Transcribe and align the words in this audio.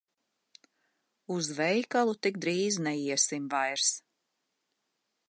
Uz 1.35 1.49
veikalu 1.59 2.15
tik 2.23 2.39
drīz 2.47 2.79
neiesim 2.87 3.47
vairs. 3.53 3.93